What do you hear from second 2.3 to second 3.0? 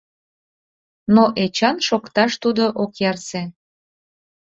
тудо ок